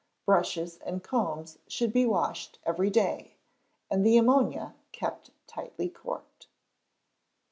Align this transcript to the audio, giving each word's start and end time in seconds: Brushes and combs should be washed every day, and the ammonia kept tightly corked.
Brushes 0.25 0.79
and 0.79 1.03
combs 1.03 1.59
should 1.67 1.93
be 1.93 2.07
washed 2.07 2.57
every 2.63 2.89
day, 2.89 3.35
and 3.87 4.03
the 4.03 4.17
ammonia 4.17 4.73
kept 4.91 5.29
tightly 5.45 5.89
corked. 5.89 6.47